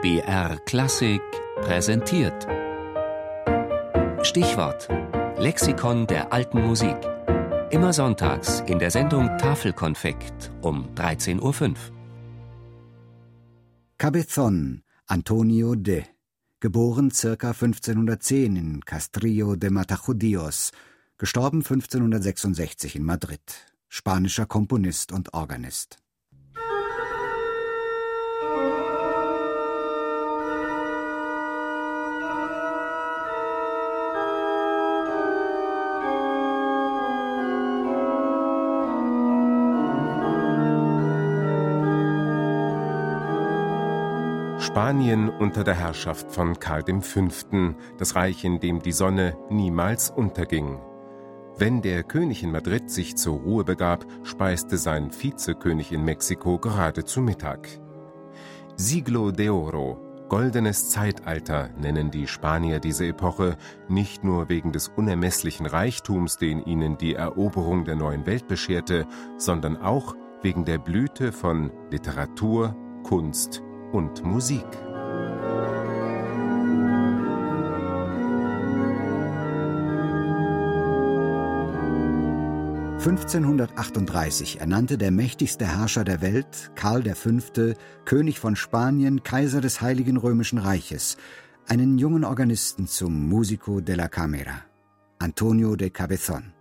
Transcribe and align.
BR 0.00 0.60
Klassik 0.64 1.20
präsentiert. 1.56 2.46
Stichwort: 4.22 4.88
Lexikon 5.38 6.06
der 6.06 6.32
alten 6.32 6.64
Musik. 6.64 6.96
Immer 7.70 7.92
sonntags 7.92 8.60
in 8.68 8.78
der 8.78 8.92
Sendung 8.92 9.26
Tafelkonfekt 9.38 10.52
um 10.62 10.94
13.05 10.94 11.70
Uhr. 11.70 11.74
Cabezon, 13.98 14.84
Antonio 15.08 15.74
de. 15.74 16.04
Geboren 16.60 17.10
ca. 17.10 17.48
1510 17.48 18.54
in 18.54 18.84
Castrillo 18.84 19.56
de 19.56 19.70
Matajudios, 19.70 20.70
gestorben 21.16 21.64
1566 21.64 22.94
in 22.94 23.02
Madrid. 23.02 23.40
Spanischer 23.88 24.46
Komponist 24.46 25.10
und 25.10 25.34
Organist. 25.34 25.98
Spanien 44.68 45.30
unter 45.30 45.64
der 45.64 45.74
Herrschaft 45.74 46.30
von 46.30 46.60
Karl 46.60 46.82
V., 47.00 47.74
das 47.96 48.14
Reich, 48.14 48.44
in 48.44 48.60
dem 48.60 48.82
die 48.82 48.92
Sonne 48.92 49.34
niemals 49.48 50.10
unterging. 50.10 50.78
Wenn 51.56 51.80
der 51.80 52.02
König 52.02 52.42
in 52.42 52.52
Madrid 52.52 52.90
sich 52.90 53.16
zur 53.16 53.38
Ruhe 53.38 53.64
begab, 53.64 54.04
speiste 54.24 54.76
sein 54.76 55.10
Vizekönig 55.10 55.90
in 55.90 56.04
Mexiko 56.04 56.58
gerade 56.58 57.06
zu 57.06 57.22
Mittag. 57.22 57.66
Siglo 58.76 59.30
de 59.30 59.48
Oro, 59.48 60.26
goldenes 60.28 60.90
Zeitalter 60.90 61.70
nennen 61.78 62.10
die 62.10 62.26
Spanier 62.26 62.78
diese 62.78 63.06
Epoche, 63.06 63.56
nicht 63.88 64.22
nur 64.22 64.50
wegen 64.50 64.72
des 64.72 64.88
unermesslichen 64.88 65.64
Reichtums, 65.64 66.36
den 66.36 66.62
ihnen 66.62 66.98
die 66.98 67.14
Eroberung 67.14 67.86
der 67.86 67.96
neuen 67.96 68.26
Welt 68.26 68.46
bescherte, 68.46 69.06
sondern 69.38 69.78
auch 69.78 70.14
wegen 70.42 70.66
der 70.66 70.76
Blüte 70.76 71.32
von 71.32 71.72
Literatur, 71.90 72.76
Kunst 73.02 73.62
und 73.92 74.24
Musik. 74.24 74.66
(1538) 82.98 84.60
ernannte 84.60 84.98
der 84.98 85.10
mächtigste 85.10 85.66
Herrscher 85.66 86.04
der 86.04 86.20
Welt, 86.20 86.72
Karl 86.74 87.04
V., 87.14 87.74
König 88.04 88.38
von 88.38 88.56
Spanien, 88.56 89.22
Kaiser 89.22 89.60
des 89.60 89.80
Heiligen 89.80 90.16
Römischen 90.16 90.58
Reiches, 90.58 91.16
einen 91.66 91.98
jungen 91.98 92.24
Organisten 92.24 92.86
zum 92.86 93.28
Musico 93.28 93.80
della 93.80 94.08
Camera, 94.08 94.62
Antonio 95.18 95.76
de 95.76 95.90
Cabezon. 95.90 96.52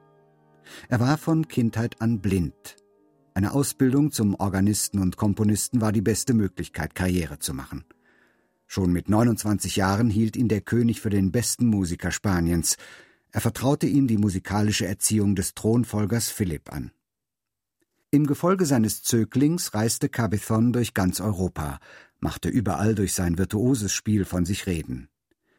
Er 0.90 1.00
war 1.00 1.18
von 1.18 1.48
Kindheit 1.48 2.02
an 2.02 2.20
blind. 2.20 2.78
Eine 3.38 3.54
Ausbildung 3.54 4.12
zum 4.12 4.34
Organisten 4.34 4.98
und 4.98 5.16
Komponisten 5.16 5.80
war 5.80 5.92
die 5.92 6.02
beste 6.02 6.34
Möglichkeit, 6.34 6.96
Karriere 6.96 7.38
zu 7.38 7.54
machen. 7.54 7.86
Schon 8.66 8.92
mit 8.92 9.10
29 9.10 9.76
Jahren 9.76 10.10
hielt 10.10 10.36
ihn 10.36 10.48
der 10.48 10.62
König 10.62 11.02
für 11.02 11.12
den 11.12 11.32
besten 11.32 11.68
Musiker 11.68 12.10
Spaniens. 12.10 12.78
Er 13.30 13.42
vertraute 13.42 13.86
ihm 13.86 14.08
die 14.08 14.18
musikalische 14.18 14.88
Erziehung 14.88 15.36
des 15.36 15.54
Thronfolgers 15.54 16.30
Philipp 16.30 16.74
an. 16.74 16.90
Im 18.10 18.26
Gefolge 18.26 18.66
seines 18.66 19.04
Zöglings 19.04 19.76
reiste 19.76 20.10
Cabezon 20.10 20.74
durch 20.74 20.96
ganz 20.96 21.22
Europa, 21.22 21.80
machte 22.20 22.50
überall 22.50 22.96
durch 22.96 23.14
sein 23.14 23.38
virtuoses 23.38 23.94
Spiel 23.94 24.26
von 24.26 24.46
sich 24.46 24.66
reden. 24.66 25.10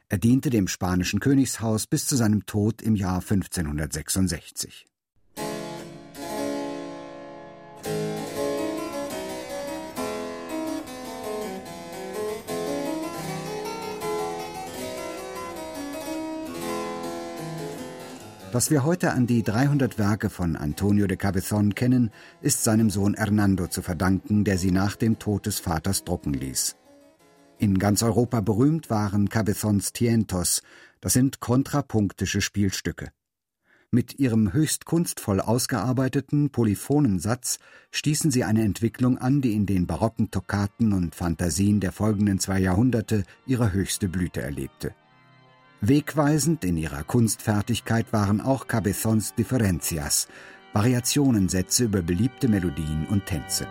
Er 0.09 0.19
diente 0.19 0.51
dem 0.51 0.67
spanischen 0.67 1.21
Königshaus 1.21 1.87
bis 1.87 2.09
zu 2.09 2.17
seinem 2.17 2.45
Tod 2.45 2.83
im 2.83 2.97
Jahr 2.97 3.21
1566. 3.21 4.85
Was 18.51 18.71
wir 18.71 18.83
heute 18.83 19.13
an 19.13 19.27
die 19.27 19.43
300 19.43 19.99
Werke 19.99 20.31
von 20.31 20.57
Antonio 20.57 21.07
de 21.07 21.19
Cabezon 21.19 21.75
kennen, 21.75 22.11
ist 22.41 22.65
seinem 22.65 22.89
Sohn 22.89 23.13
Hernando 23.13 23.67
zu 23.67 23.83
verdanken, 23.83 24.43
der 24.45 24.57
sie 24.57 24.71
nach 24.71 24.97
dem 24.97 25.19
Tod 25.19 25.45
des 25.45 25.59
Vaters 25.59 26.05
drucken 26.05 26.33
ließ. 26.33 26.77
In 27.59 27.79
ganz 27.79 28.03
Europa 28.03 28.41
berühmt 28.41 28.89
waren 28.89 29.29
Cabezons 29.29 29.93
Tientos, 29.93 30.63
das 31.03 31.13
sind 31.13 31.41
kontrapunktische 31.41 32.41
Spielstücke. 32.41 33.11
Mit 33.91 34.19
ihrem 34.19 34.55
höchst 34.55 34.87
kunstvoll 34.87 35.41
ausgearbeiteten 35.41 36.49
polyphonen 36.49 37.19
Satz 37.19 37.59
stießen 37.91 38.31
sie 38.31 38.45
eine 38.45 38.63
Entwicklung 38.63 39.19
an, 39.19 39.43
die 39.43 39.53
in 39.53 39.67
den 39.67 39.87
barocken 39.87 40.31
Toccaten 40.31 40.95
und 40.95 41.15
Fantasien 41.15 41.81
der 41.81 41.93
folgenden 41.93 42.39
zwei 42.39 42.61
Jahrhunderte 42.61 43.25
ihre 43.47 43.75
höchste 43.75 44.09
Blüte 44.09 44.41
erlebte. 44.41 44.95
Wegweisend 45.81 46.65
in 46.65 46.77
ihrer 46.77 47.05
Kunstfertigkeit 47.05 48.13
waren 48.13 48.41
auch 48.41 48.67
Cabezons 48.67 49.37
Differencias, 49.37 50.27
Variationensätze 50.73 51.85
über 51.85 52.03
beliebte 52.03 52.49
Melodien 52.49 53.07
und 53.09 53.27
Tänze. 53.27 53.69